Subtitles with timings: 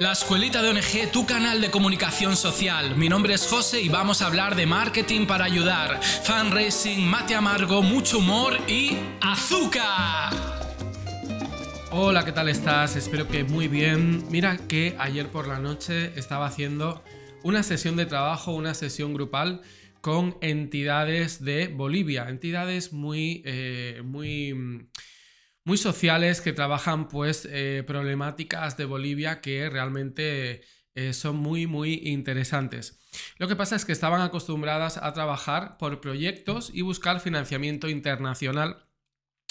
[0.00, 2.94] La Escuelita de ONG, tu canal de comunicación social.
[2.94, 7.82] Mi nombre es José y vamos a hablar de marketing para ayudar, fundraising, mate amargo,
[7.82, 10.32] mucho humor y azúcar.
[11.90, 12.94] Hola, ¿qué tal estás?
[12.94, 14.24] Espero que muy bien.
[14.30, 17.02] Mira que ayer por la noche estaba haciendo
[17.42, 19.62] una sesión de trabajo, una sesión grupal
[20.00, 24.86] con entidades de Bolivia, entidades muy, eh, muy
[25.68, 30.62] muy sociales que trabajan pues eh, problemáticas de Bolivia que realmente
[30.94, 32.98] eh, son muy muy interesantes.
[33.36, 38.86] Lo que pasa es que estaban acostumbradas a trabajar por proyectos y buscar financiamiento internacional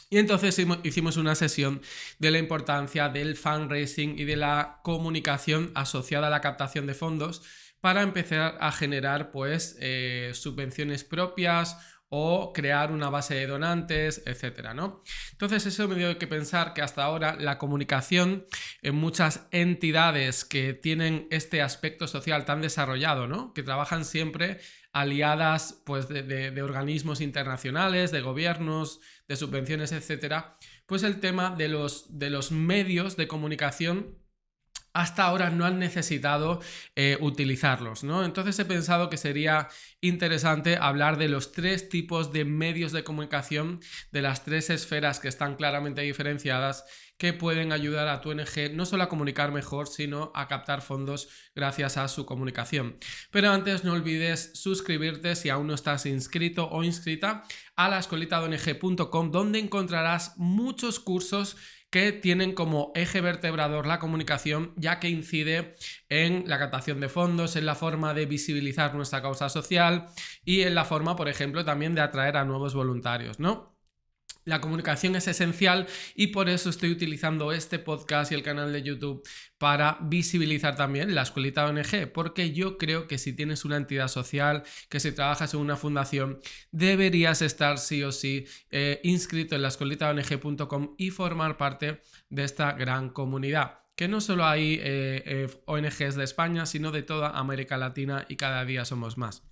[0.09, 1.83] y entonces hicimos una sesión
[2.17, 7.43] de la importancia del fundraising y de la comunicación asociada a la captación de fondos
[7.79, 11.77] para empezar a generar pues eh, subvenciones propias
[12.09, 15.03] o crear una base de donantes, etcétera, ¿no?
[15.31, 18.45] Entonces, eso me dio que pensar que hasta ahora la comunicación
[18.81, 23.53] en muchas entidades que tienen este aspecto social tan desarrollado, ¿no?
[23.53, 24.59] Que trabajan siempre
[24.93, 32.17] aliadas pues, de, organismos internacionales, de gobiernos, de subvenciones, etcétera, pues el tema de los,
[32.17, 34.17] de los medios de comunicación
[34.97, 36.59] hasta ahora no han necesitado
[36.95, 38.25] eh, utilizarlos, ¿no?
[38.25, 39.67] Entonces he pensado que sería
[40.01, 43.79] interesante hablar de los tres tipos de medios de comunicación,
[44.11, 46.83] de las tres esferas que están claramente diferenciadas
[47.19, 51.29] que pueden ayudar a tu ONG no solo a comunicar mejor, sino a captar fondos
[51.55, 52.97] gracias a su comunicación.
[53.31, 57.43] Pero antes no olvides suscribirte si aún no estás inscrito o inscrita
[57.75, 61.57] a la escolitadoNG.com donde encontrarás muchos cursos
[61.89, 65.75] que tienen como eje vertebrador la comunicación, ya que incide
[66.09, 70.07] en la captación de fondos, en la forma de visibilizar nuestra causa social
[70.43, 73.76] y en la forma, por ejemplo, también de atraer a nuevos voluntarios, ¿no?
[74.47, 78.81] La comunicación es esencial y por eso estoy utilizando este podcast y el canal de
[78.81, 84.07] YouTube para visibilizar también la escuelita ONG, porque yo creo que si tienes una entidad
[84.07, 86.39] social, que si trabajas en una fundación,
[86.71, 92.71] deberías estar sí o sí eh, inscrito en la escuelitaong.com y formar parte de esta
[92.71, 97.77] gran comunidad que no solo hay eh, eh, ONGs de España, sino de toda América
[97.77, 99.43] Latina y cada día somos más.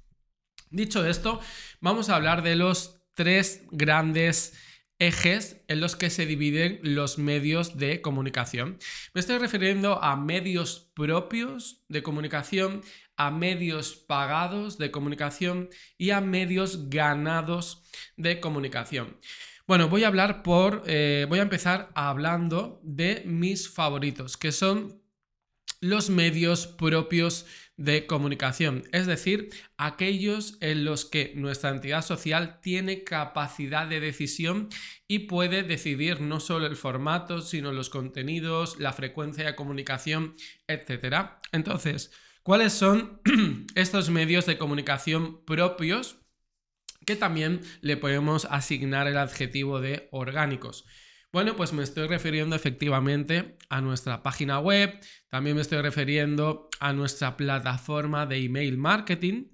[0.69, 1.41] Dicho esto,
[1.81, 4.53] vamos a hablar de los tres grandes
[4.99, 8.77] ejes en los que se dividen los medios de comunicación.
[9.13, 12.81] Me estoy refiriendo a medios propios de comunicación,
[13.17, 17.83] a medios pagados de comunicación y a medios ganados
[18.15, 19.17] de comunicación.
[19.67, 20.83] Bueno, voy a hablar por.
[20.85, 25.01] Eh, voy a empezar hablando de mis favoritos, que son
[25.81, 27.45] los medios propios
[27.77, 34.69] de comunicación, es decir, aquellos en los que nuestra entidad social tiene capacidad de decisión
[35.07, 40.35] y puede decidir no solo el formato, sino los contenidos, la frecuencia de comunicación,
[40.67, 41.31] etc.
[41.51, 42.11] Entonces,
[42.43, 43.21] ¿cuáles son
[43.75, 46.17] estos medios de comunicación propios?
[47.05, 50.85] que también le podemos asignar el adjetivo de orgánicos.
[51.35, 54.97] Bueno, pues me estoy refiriendo efectivamente a nuestra página web,
[55.27, 59.47] también me estoy refiriendo a nuestra plataforma de email marketing,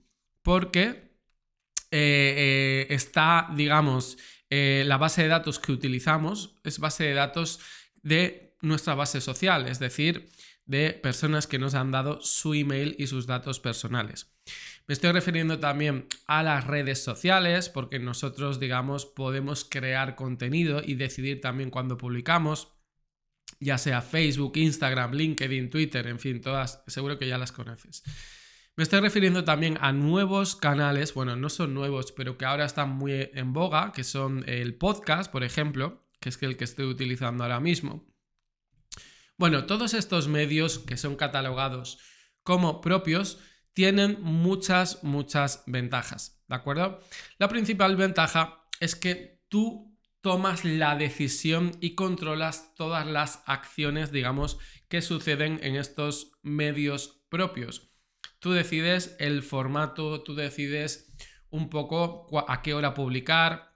[0.44, 1.18] porque
[1.90, 4.20] eh, eh, está, digamos,
[4.52, 7.60] eh, la base de datos que utilizamos es base de datos
[8.04, 10.30] de nuestra base social, es decir,
[10.66, 14.34] de personas que nos han dado su email y sus datos personales.
[14.88, 20.96] Me estoy refiriendo también a las redes sociales, porque nosotros, digamos, podemos crear contenido y
[20.96, 22.74] decidir también cuándo publicamos,
[23.60, 28.04] ya sea Facebook, Instagram, LinkedIn, Twitter, en fin, todas, seguro que ya las conoces.
[28.76, 32.90] Me estoy refiriendo también a nuevos canales, bueno, no son nuevos, pero que ahora están
[32.90, 37.44] muy en boga, que son el podcast, por ejemplo, que es el que estoy utilizando
[37.44, 38.11] ahora mismo.
[39.42, 41.98] Bueno, todos estos medios que son catalogados
[42.44, 43.40] como propios
[43.74, 47.00] tienen muchas, muchas ventajas, ¿de acuerdo?
[47.40, 54.60] La principal ventaja es que tú tomas la decisión y controlas todas las acciones, digamos,
[54.88, 57.90] que suceden en estos medios propios.
[58.38, 61.16] Tú decides el formato, tú decides
[61.50, 63.71] un poco a qué hora publicar,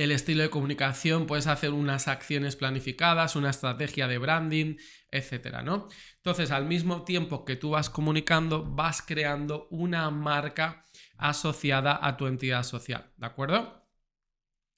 [0.00, 4.76] el estilo de comunicación, puedes hacer unas acciones planificadas, una estrategia de branding,
[5.10, 5.88] etcétera, ¿no?
[6.16, 10.84] Entonces, al mismo tiempo que tú vas comunicando, vas creando una marca
[11.16, 13.86] asociada a tu entidad social, ¿de acuerdo?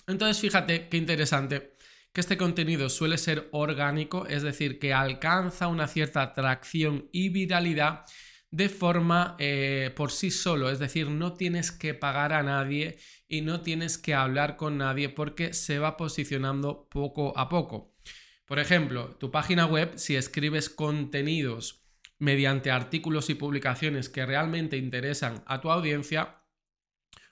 [0.07, 1.77] Entonces, fíjate qué interesante
[2.13, 8.05] que este contenido suele ser orgánico, es decir, que alcanza una cierta atracción y viralidad
[8.53, 13.41] de forma eh, por sí solo, es decir, no tienes que pagar a nadie y
[13.41, 17.97] no tienes que hablar con nadie porque se va posicionando poco a poco.
[18.45, 21.87] Por ejemplo, tu página web, si escribes contenidos
[22.19, 26.45] mediante artículos y publicaciones que realmente interesan a tu audiencia,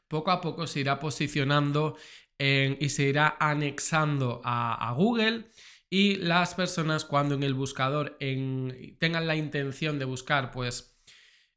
[0.08, 1.96] poco a poco se irá posicionando
[2.38, 5.50] y se irá anexando a, Google
[5.90, 10.89] y las personas cuando en el buscador tengan la intención de buscar pues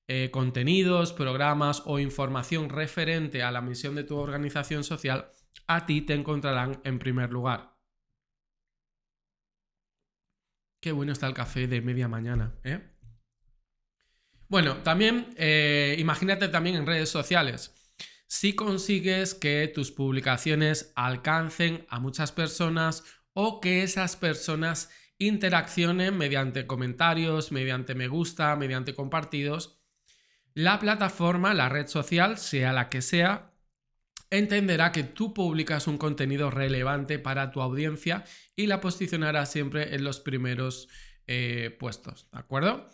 [0.07, 5.31] eh, contenidos, programas o información referente a la misión de tu organización social,
[5.67, 7.77] a ti te encontrarán en primer lugar.
[10.81, 12.81] Qué bueno está el café de media mañana, ¿eh?
[14.49, 17.73] Bueno, también eh, imagínate también en redes sociales.
[18.27, 23.03] Si consigues que tus publicaciones alcancen a muchas personas
[23.33, 29.82] o que esas personas interaccionen mediante comentarios, mediante me gusta, mediante compartidos,
[30.53, 33.53] la plataforma, la red social, sea la que sea,
[34.29, 38.23] entenderá que tú publicas un contenido relevante para tu audiencia
[38.55, 40.87] y la posicionará siempre en los primeros
[41.27, 42.89] eh, puestos, ¿de acuerdo?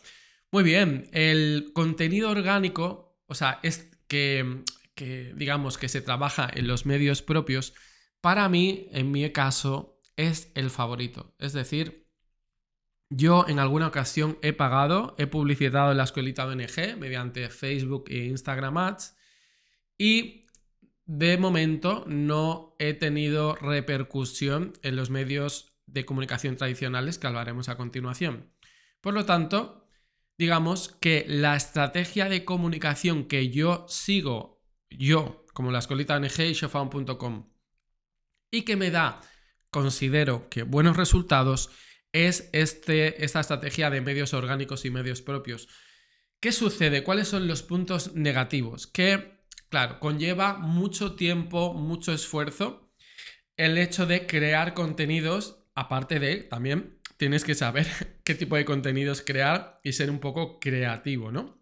[0.52, 4.64] Muy bien, el contenido orgánico, o sea, es que,
[4.96, 7.74] que digamos que se trabaja en los medios propios,
[8.22, 11.34] para mí, en mi caso, es el favorito.
[11.40, 12.09] Es decir,
[13.10, 18.26] yo en alguna ocasión he pagado, he publicitado en la escuelita ONG mediante Facebook e
[18.26, 19.18] Instagram Ads
[19.98, 20.46] y
[21.06, 27.78] de momento no he tenido repercusión en los medios de comunicación tradicionales que hablaremos a
[27.78, 28.54] continuación.
[29.02, 29.88] Por lo tanto,
[30.38, 36.54] digamos que la estrategia de comunicación que yo sigo, yo, como la escolita NG y
[36.54, 37.50] showfound.com,
[38.52, 39.22] y que me da,
[39.72, 41.72] considero que buenos resultados,
[42.12, 45.68] es este, esta estrategia de medios orgánicos y medios propios.
[46.40, 47.04] ¿Qué sucede?
[47.04, 48.88] ¿Cuáles son los puntos negativos?
[48.88, 52.90] Que, claro, conlleva mucho tiempo, mucho esfuerzo
[53.60, 57.88] el hecho de crear contenidos, aparte de también tienes que saber
[58.24, 61.62] qué tipo de contenidos crear y ser un poco creativo, ¿no?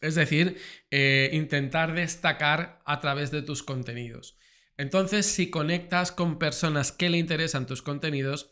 [0.00, 0.58] Es decir,
[0.90, 4.38] eh, intentar destacar a través de tus contenidos.
[4.76, 8.51] Entonces, si conectas con personas que le interesan tus contenidos,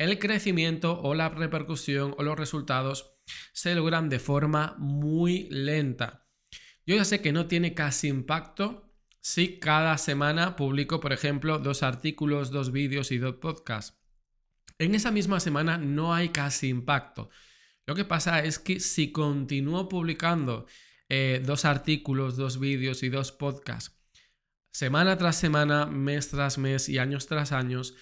[0.00, 3.18] el crecimiento o la repercusión o los resultados
[3.52, 6.26] se logran de forma muy lenta.
[6.86, 11.82] Yo ya sé que no tiene casi impacto si cada semana publico, por ejemplo, dos
[11.82, 14.00] artículos, dos vídeos y dos podcasts.
[14.78, 17.28] En esa misma semana no hay casi impacto.
[17.84, 20.64] Lo que pasa es que si continúo publicando
[21.10, 24.00] eh, dos artículos, dos vídeos y dos podcasts,
[24.72, 27.96] semana tras semana, mes tras mes y años tras años,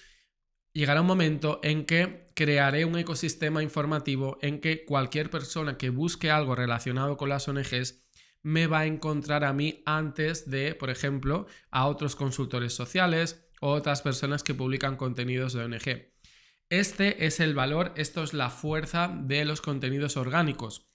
[0.79, 6.31] llegará un momento en que crearé un ecosistema informativo en que cualquier persona que busque
[6.31, 8.05] algo relacionado con las ONGs
[8.43, 13.71] me va a encontrar a mí antes de, por ejemplo, a otros consultores sociales o
[13.71, 16.13] otras personas que publican contenidos de ONG.
[16.69, 20.87] Este es el valor, esto es la fuerza de los contenidos orgánicos,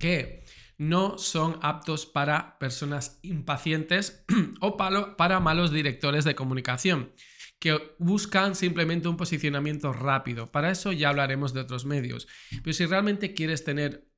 [0.00, 0.42] que
[0.76, 4.24] no son aptos para personas impacientes
[4.60, 7.12] o para malos directores de comunicación,
[7.58, 10.50] que buscan simplemente un posicionamiento rápido.
[10.52, 12.28] Para eso ya hablaremos de otros medios.
[12.62, 14.08] Pero si realmente quieres tener,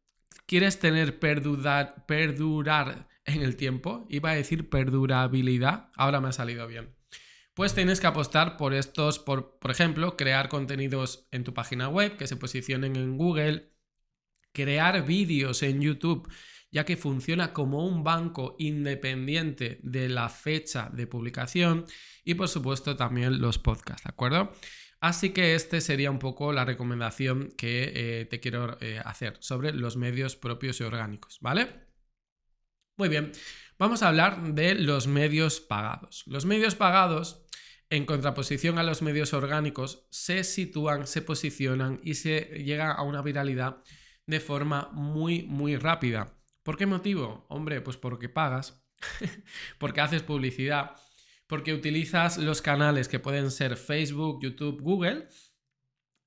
[0.47, 6.67] quieres tener perdurar, perdurar en el tiempo, iba a decir perdurabilidad, ahora me ha salido
[6.67, 7.01] bien
[7.61, 12.17] pues tienes que apostar por estos, por, por ejemplo, crear contenidos en tu página web
[12.17, 13.73] que se posicionen en Google,
[14.53, 16.27] crear vídeos en YouTube,
[16.71, 21.87] ya que funciona como un banco independiente de la fecha de publicación
[22.25, 24.53] y por supuesto también los podcasts, ¿de acuerdo?
[25.01, 29.73] Así que este sería un poco la recomendación que eh, te quiero eh, hacer sobre
[29.73, 31.89] los medios propios y orgánicos, ¿vale?
[32.99, 33.33] Muy bien,
[33.79, 36.25] vamos a hablar de los medios pagados.
[36.27, 37.47] Los medios pagados,
[37.89, 43.23] en contraposición a los medios orgánicos, se sitúan, se posicionan y se llega a una
[43.23, 43.83] viralidad
[44.27, 46.40] de forma muy, muy rápida.
[46.63, 47.47] ¿Por qué motivo?
[47.49, 48.83] Hombre, pues porque pagas,
[49.79, 50.97] porque haces publicidad,
[51.47, 55.29] porque utilizas los canales que pueden ser Facebook, YouTube, Google,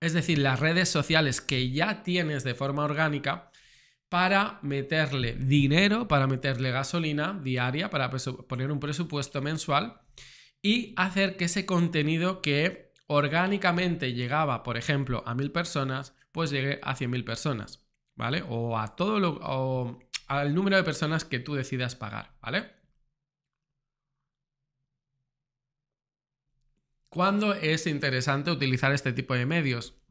[0.01, 3.51] es decir, las redes sociales que ya tienes de forma orgánica
[4.09, 10.01] para meterle dinero, para meterle gasolina diaria, para poner un presupuesto mensual
[10.61, 16.79] y hacer que ese contenido que orgánicamente llegaba, por ejemplo, a mil personas, pues llegue
[16.83, 18.43] a mil personas, ¿vale?
[18.47, 19.99] O a todo lo,
[20.39, 22.71] al número de personas que tú decidas pagar, ¿vale?
[27.09, 30.03] ¿Cuándo es interesante utilizar este tipo de medios?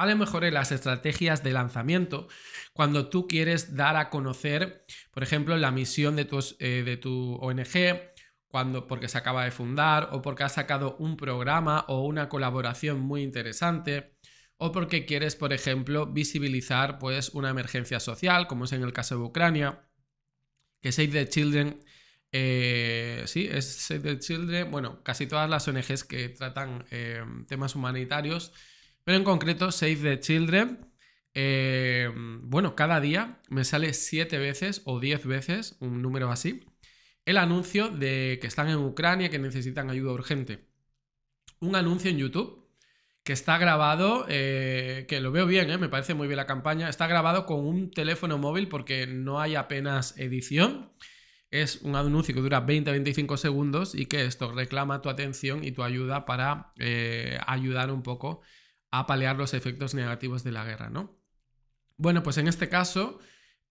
[0.00, 2.26] a lo mejor en las estrategias de lanzamiento,
[2.72, 6.26] cuando tú quieres dar a conocer, por ejemplo, la misión de,
[6.58, 8.00] eh, de tu ONG,
[8.48, 12.98] cuando, porque se acaba de fundar o porque has sacado un programa o una colaboración
[12.98, 14.16] muy interesante
[14.62, 19.16] o porque quieres, por ejemplo, visibilizar pues, una emergencia social, como es en el caso
[19.16, 19.88] de Ucrania,
[20.82, 21.80] que Save the Children,
[22.30, 27.74] eh, sí, es Save the Children, bueno, casi todas las ONGs que tratan eh, temas
[27.74, 28.52] humanitarios,
[29.02, 30.92] pero en concreto Save the Children,
[31.32, 32.10] eh,
[32.42, 36.66] bueno, cada día me sale siete veces o diez veces, un número así,
[37.24, 40.68] el anuncio de que están en Ucrania, que necesitan ayuda urgente.
[41.60, 42.59] Un anuncio en YouTube
[43.22, 46.88] que está grabado, eh, que lo veo bien, eh, me parece muy bien la campaña,
[46.88, 50.92] está grabado con un teléfono móvil porque no hay apenas edición.
[51.50, 55.82] Es un anuncio que dura 20-25 segundos y que esto reclama tu atención y tu
[55.82, 58.40] ayuda para eh, ayudar un poco
[58.90, 61.18] a paliar los efectos negativos de la guerra, ¿no?
[61.96, 63.18] Bueno, pues en este caso,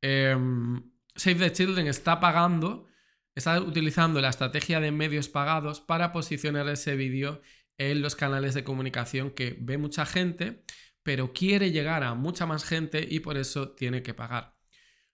[0.02, 2.88] em, Save the Children está pagando,
[3.34, 7.42] está utilizando la estrategia de medios pagados para posicionar ese vídeo
[7.80, 10.64] en los canales de comunicación que ve mucha gente,
[11.02, 14.56] pero quiere llegar a mucha más gente y por eso tiene que pagar.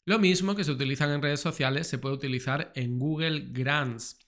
[0.06, 4.20] Lo mismo que se utilizan en redes sociales se puede utilizar en Google Grants.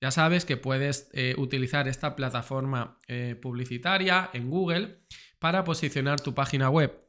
[0.00, 5.00] Ya sabes que puedes eh, utilizar esta plataforma eh, publicitaria en Google
[5.38, 7.00] para posicionar tu página web.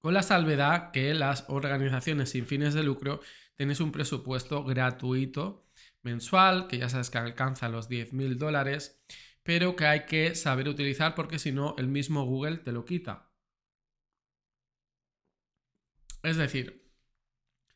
[0.00, 3.20] Con la salvedad que las organizaciones sin fines de lucro
[3.56, 5.66] tienes un presupuesto gratuito
[6.02, 9.04] mensual, que ya sabes que alcanza los 10.000 dólares,
[9.42, 13.30] pero que hay que saber utilizar porque si no, el mismo Google te lo quita.
[16.22, 16.90] Es decir,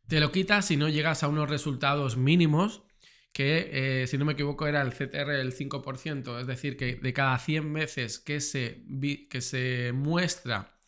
[0.07, 2.85] te lo quita si no llegas a unos resultados mínimos
[3.33, 7.13] que, eh, si no me equivoco, era el CTR del 5%, es decir, que de
[7.13, 8.85] cada 100 veces que se,
[9.29, 10.79] que se muestra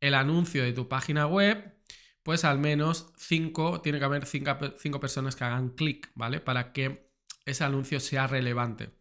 [0.00, 1.74] el anuncio de tu página web,
[2.22, 6.40] pues al menos 5, tiene que haber 5 personas que hagan clic, ¿vale?
[6.40, 7.10] Para que
[7.44, 8.99] ese anuncio sea relevante.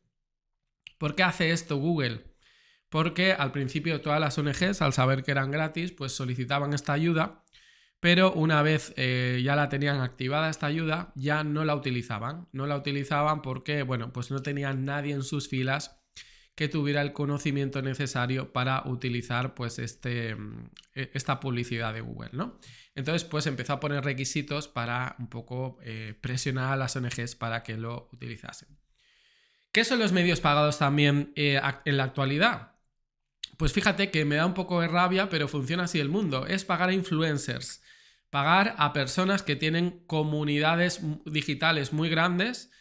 [1.00, 2.26] ¿Por qué hace esto Google?
[2.90, 7.44] Porque al principio todas las ONGs, al saber que eran gratis, pues solicitaban esta ayuda,
[8.00, 12.48] pero una vez eh, ya la tenían activada esta ayuda, ya no la utilizaban.
[12.52, 16.00] No la utilizaban porque, bueno, pues no tenían nadie en sus filas
[16.56, 20.32] que tuviera el conocimiento necesario para utilizar pues este,
[20.94, 22.60] e, esta publicidad de Google, ¿no?
[22.96, 27.64] Entonces pues empezó a poner requisitos para un poco eh, presionar a las ONGs para
[27.64, 28.79] que lo utilizasen.
[29.72, 32.74] ¿Qué son los medios pagados también eh, en la actualidad?
[33.58, 36.48] Pues fíjate que me da un poco de rabia, pero funciona así el mundo.
[36.48, 37.84] Es pagar a influencers,
[38.30, 42.72] pagar a personas que tienen comunidades digitales muy grandes.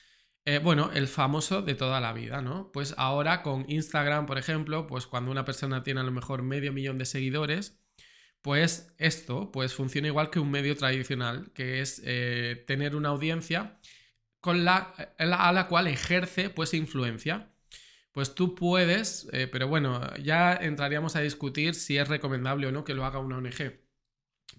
[0.45, 2.71] Eh, bueno, el famoso de toda la vida, ¿no?
[2.73, 6.73] Pues ahora con Instagram, por ejemplo, pues cuando una persona tiene a lo mejor medio
[6.73, 7.79] millón de seguidores,
[8.41, 13.79] pues esto pues funciona igual que un medio tradicional, que es eh, tener una audiencia
[14.41, 17.53] con la, a la cual ejerce pues influencia.
[18.13, 22.85] Pues tú puedes, eh, pero bueno, ya entraríamos a discutir si es recomendable o no
[22.85, 23.81] que lo haga una ONG.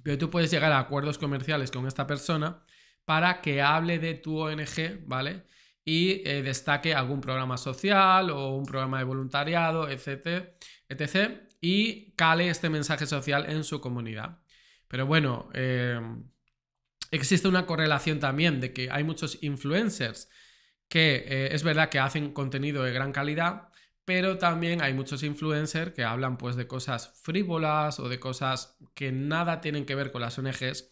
[0.04, 2.64] Pero tú puedes llegar a acuerdos comerciales con esta persona
[3.06, 5.46] para que hable de tu ONG, ¿vale?
[5.84, 10.54] Y eh, destaque algún programa social o un programa de voluntariado, etc,
[10.88, 11.42] etc.
[11.62, 14.40] Y cale este mensaje social en su comunidad.
[14.88, 16.00] Pero bueno, eh,
[17.12, 20.30] existe una correlación también de que hay muchos influencers
[20.88, 23.70] que eh, es verdad que hacen contenido de gran calidad,
[24.06, 29.12] pero también hay muchos influencers que hablan pues de cosas frívolas o de cosas que
[29.12, 30.92] nada tienen que ver con las ONGs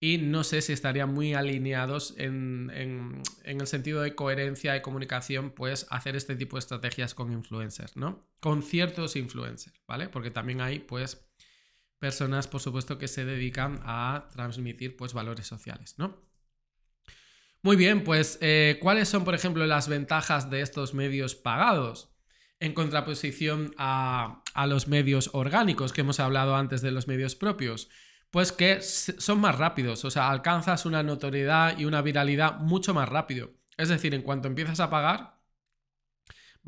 [0.00, 5.50] y no sé si estarían muy alineados en, en, el sentido de coherencia y comunicación,
[5.50, 8.28] pues hacer este tipo de estrategias con influencers, ¿no?
[8.38, 10.08] Con ciertos influencers, ¿vale?
[10.08, 11.27] Porque también hay pues
[11.98, 16.20] personas, por supuesto, que se dedican a transmitir pues, valores sociales, ¿no?
[17.62, 22.14] Muy bien, pues, eh, ¿cuáles son, por ejemplo, las ventajas de estos medios pagados?
[22.60, 27.88] En contraposición a, a los medios orgánicos que hemos hablado antes de los medios propios.
[28.30, 33.08] Pues que son más rápidos, o sea, alcanzas una notoriedad y una viralidad mucho más
[33.08, 33.52] rápido.
[33.78, 35.37] Es decir, en cuanto empiezas a pagar,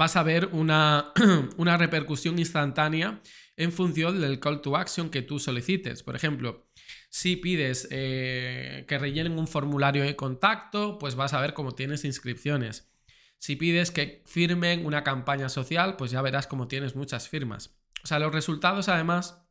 [0.00, 1.12] vas a ver una,
[1.58, 3.20] una repercusión instantánea
[3.58, 6.02] en función del call to action que tú solicites.
[6.02, 6.70] Por ejemplo,
[7.10, 12.06] si pides eh, que rellenen un formulario de contacto, pues vas a ver cómo tienes
[12.06, 12.90] inscripciones.
[13.36, 17.78] Si pides que firmen una campaña social, pues ya verás cómo tienes muchas firmas.
[18.02, 19.46] O sea, los resultados además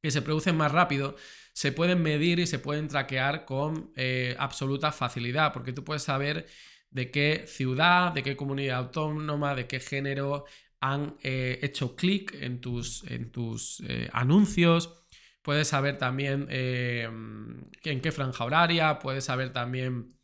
[0.00, 1.16] que se producen más rápido
[1.52, 6.46] se pueden medir y se pueden traquear con eh, absoluta facilidad, porque tú puedes saber
[6.96, 10.46] de qué ciudad, de qué comunidad autónoma, de qué género,
[10.80, 15.04] han eh, hecho clic en tus, en tus eh, anuncios.
[15.42, 20.14] Puedes saber también eh, en qué franja horaria, puedes saber también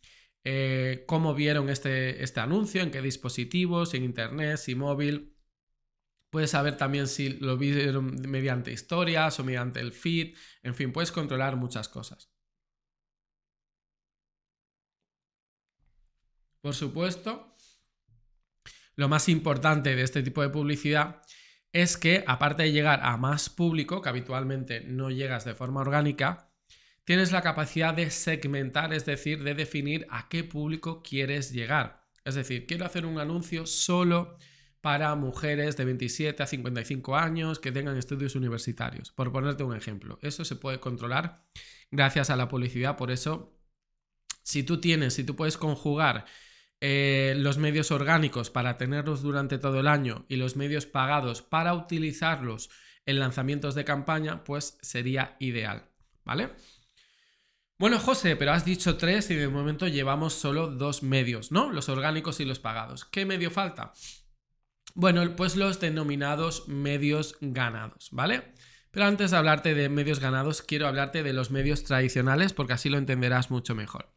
[1.06, 5.36] cómo vieron este, este anuncio, en qué dispositivos, en internet, si móvil.
[6.30, 10.34] Puedes saber también si lo vieron mediante historias o mediante el feed.
[10.62, 12.31] En fin, puedes controlar muchas cosas.
[16.62, 17.56] Por supuesto,
[18.94, 21.20] lo más importante de este tipo de publicidad
[21.72, 26.52] es que, aparte de llegar a más público, que habitualmente no llegas de forma orgánica,
[27.04, 32.06] tienes la capacidad de segmentar, es decir, de definir a qué público quieres llegar.
[32.24, 34.36] Es decir, quiero hacer un anuncio solo
[34.80, 40.18] para mujeres de 27 a 55 años que tengan estudios universitarios, por ponerte un ejemplo.
[40.22, 41.44] Eso se puede controlar
[41.90, 43.58] gracias a la publicidad, por eso,
[44.44, 46.26] si tú tienes, si tú puedes conjugar
[46.84, 51.74] eh, los medios orgánicos para tenerlos durante todo el año y los medios pagados para
[51.74, 52.70] utilizarlos
[53.06, 55.84] en lanzamientos de campaña, pues sería ideal,
[56.24, 56.50] ¿vale?
[57.78, 61.70] Bueno, José, pero has dicho tres y de momento llevamos solo dos medios, ¿no?
[61.70, 63.04] Los orgánicos y los pagados.
[63.04, 63.92] ¿Qué medio falta?
[64.96, 68.54] Bueno, pues los denominados medios ganados, ¿vale?
[68.90, 72.88] Pero antes de hablarte de medios ganados, quiero hablarte de los medios tradicionales porque así
[72.88, 74.12] lo entenderás mucho mejor.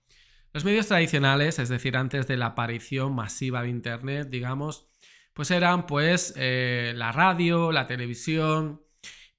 [0.55, 4.87] Los medios tradicionales, es decir, antes de la aparición masiva de Internet, digamos,
[5.33, 8.81] pues eran pues eh, la radio, la televisión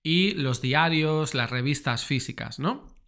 [0.02, 2.98] y los diarios, las revistas físicas, ¿no?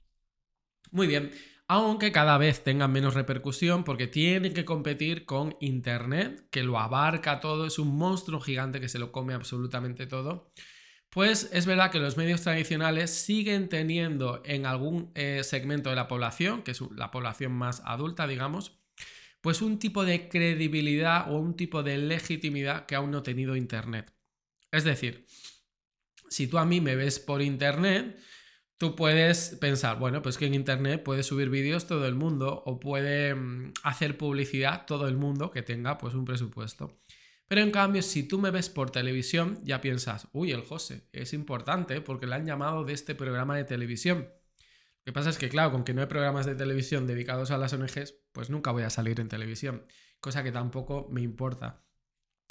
[0.90, 1.32] Muy bien,
[1.66, 7.40] aunque cada vez tengan menos repercusión porque tienen que competir con Internet, que lo abarca
[7.40, 10.50] todo, es un monstruo gigante que se lo come absolutamente todo.
[11.10, 16.06] Pues es verdad que los medios tradicionales siguen teniendo en algún eh, segmento de la
[16.06, 18.78] población, que es la población más adulta, digamos,
[19.40, 23.56] pues un tipo de credibilidad o un tipo de legitimidad que aún no ha tenido
[23.56, 24.12] Internet.
[24.70, 25.26] Es decir,
[26.28, 28.18] si tú a mí me ves por Internet,
[28.76, 32.78] tú puedes pensar, bueno, pues que en Internet puede subir vídeos todo el mundo o
[32.78, 37.00] puede mm, hacer publicidad todo el mundo que tenga pues un presupuesto.
[37.49, 41.33] Pero en cambio, si tú me ves por televisión, ya piensas, uy, el José, es
[41.33, 44.28] importante porque le han llamado de este programa de televisión.
[44.59, 47.57] Lo que pasa es que, claro, con que no hay programas de televisión dedicados a
[47.57, 49.87] las ONGs, pues nunca voy a salir en televisión,
[50.21, 51.87] cosa que tampoco me importa.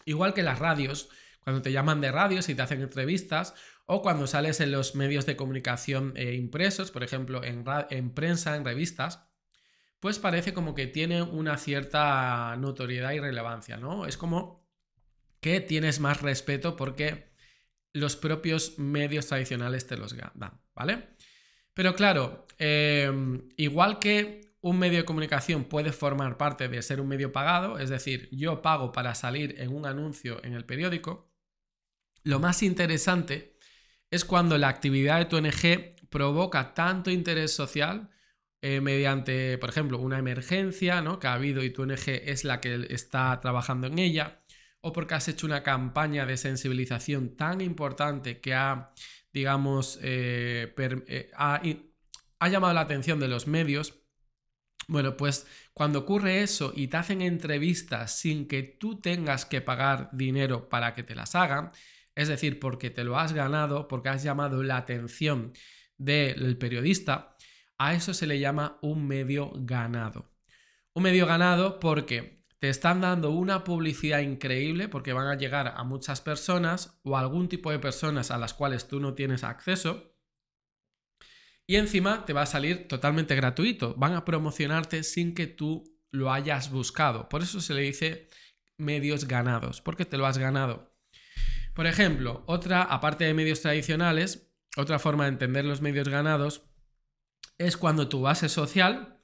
[0.05, 1.09] Igual que las radios,
[1.41, 3.53] cuando te llaman de radios y te hacen entrevistas,
[3.85, 8.55] o cuando sales en los medios de comunicación eh, impresos, por ejemplo, en, en prensa,
[8.55, 9.27] en revistas,
[9.99, 14.07] pues parece como que tiene una cierta notoriedad y relevancia, ¿no?
[14.07, 14.66] Es como
[15.39, 17.31] que tienes más respeto porque
[17.93, 21.09] los propios medios tradicionales te los dan, ¿vale?
[21.73, 27.07] Pero claro, em, igual que un medio de comunicación puede formar parte de ser un
[27.07, 31.31] medio pagado, es decir, yo pago para salir en un anuncio en el periódico,
[32.23, 33.57] lo más interesante
[34.11, 38.09] es cuando la actividad de tu ONG provoca tanto interés social
[38.61, 41.19] eh, mediante, por ejemplo, una emergencia ¿no?
[41.19, 44.41] que ha habido y tu ONG es la que está trabajando en ella,
[44.81, 48.93] o porque has hecho una campaña de sensibilización tan importante que ha,
[49.33, 51.31] digamos, eh, eh,
[52.39, 53.95] ha llamado la atención de los medios.
[54.87, 60.09] Bueno, pues cuando ocurre eso y te hacen entrevistas sin que tú tengas que pagar
[60.13, 61.71] dinero para que te las hagan,
[62.15, 65.53] es decir, porque te lo has ganado, porque has llamado la atención
[65.97, 67.35] del periodista,
[67.77, 70.31] a eso se le llama un medio ganado.
[70.93, 75.83] Un medio ganado porque te están dando una publicidad increíble porque van a llegar a
[75.83, 80.15] muchas personas o a algún tipo de personas a las cuales tú no tienes acceso.
[81.67, 83.93] Y encima te va a salir totalmente gratuito.
[83.95, 87.29] Van a promocionarte sin que tú lo hayas buscado.
[87.29, 88.29] Por eso se le dice
[88.77, 90.95] medios ganados, porque te lo has ganado.
[91.73, 96.63] Por ejemplo, otra, aparte de medios tradicionales, otra forma de entender los medios ganados
[97.57, 99.16] es cuando tu base social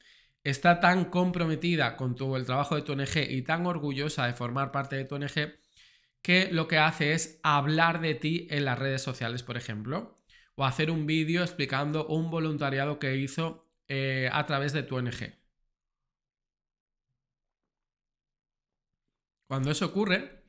[0.44, 4.72] está tan comprometida con tu, el trabajo de tu ONG y tan orgullosa de formar
[4.72, 5.54] parte de tu ONG
[6.22, 10.22] que lo que hace es hablar de ti en las redes sociales, por ejemplo,
[10.56, 15.38] o hacer un vídeo explicando un voluntariado que hizo eh, a través de tu ONG.
[19.48, 20.46] Cuando eso ocurre,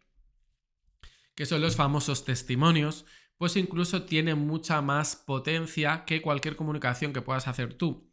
[1.34, 3.04] que son los famosos testimonios,
[3.36, 8.12] pues incluso tiene mucha más potencia que cualquier comunicación que puedas hacer tú.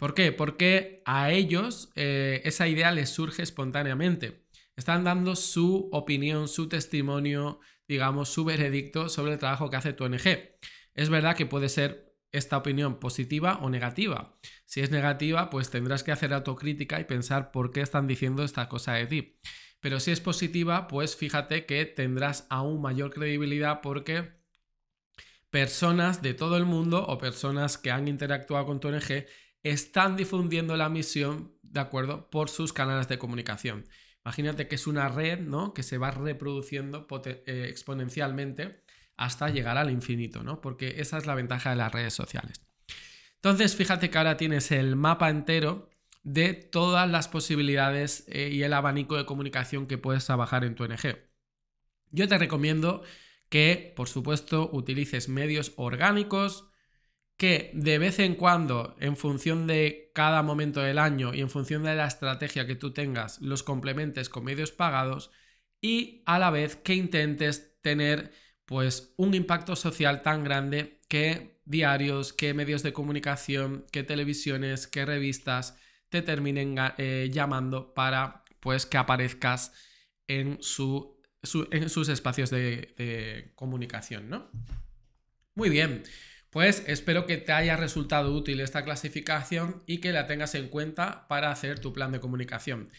[0.00, 0.32] ¿Por qué?
[0.32, 4.46] Porque a ellos eh, esa idea les surge espontáneamente.
[4.74, 10.04] Están dando su opinión, su testimonio, digamos, su veredicto sobre el trabajo que hace tu
[10.04, 10.56] ONG.
[10.94, 14.38] Es verdad que puede ser esta opinión positiva o negativa.
[14.64, 18.70] Si es negativa, pues tendrás que hacer autocrítica y pensar por qué están diciendo esta
[18.70, 19.38] cosa de ti.
[19.80, 24.32] Pero si es positiva, pues fíjate que tendrás aún mayor credibilidad porque
[25.50, 29.26] personas de todo el mundo o personas que han interactuado con tu ONG
[29.62, 33.86] están difundiendo la misión, ¿de acuerdo?, por sus canales de comunicación.
[34.24, 35.72] Imagínate que es una red, ¿no?
[35.72, 38.82] Que se va reproduciendo eh, exponencialmente
[39.16, 40.60] hasta llegar al infinito, ¿no?
[40.60, 42.60] Porque esa es la ventaja de las redes sociales.
[43.36, 45.88] Entonces, fíjate que ahora tienes el mapa entero
[46.22, 50.84] de todas las posibilidades eh, y el abanico de comunicación que puedes trabajar en tu
[50.84, 51.18] NG.
[52.10, 53.02] Yo te recomiendo
[53.48, 56.69] que, por supuesto, utilices medios orgánicos,
[57.40, 61.84] que de vez en cuando, en función de cada momento del año y en función
[61.84, 65.30] de la estrategia que tú tengas, los complementes con medios pagados
[65.80, 68.30] y a la vez que intentes tener
[68.66, 75.06] pues un impacto social tan grande que diarios, que medios de comunicación, que televisiones, que
[75.06, 75.78] revistas
[76.10, 79.72] te terminen eh, llamando para pues que aparezcas
[80.28, 81.18] en, su,
[81.70, 84.50] en sus espacios de, de comunicación, ¿no?
[85.54, 86.02] Muy bien.
[86.50, 91.28] Pues espero que te haya resultado útil esta clasificación y que la tengas en cuenta
[91.28, 92.90] para hacer tu plan de comunicación.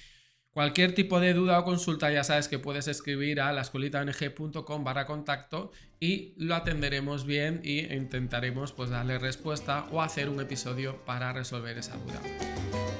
[0.51, 5.71] Cualquier tipo de duda o consulta ya sabes que puedes escribir a lascolitaong.com barra contacto
[5.97, 11.77] y lo atenderemos bien y intentaremos pues darle respuesta o hacer un episodio para resolver
[11.77, 12.19] esa duda.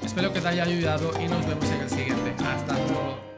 [0.01, 2.33] Espero que te haya ayudado y nos vemos en el siguiente.
[2.41, 3.30] Hasta luego.